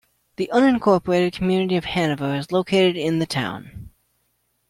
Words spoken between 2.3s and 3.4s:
is located in the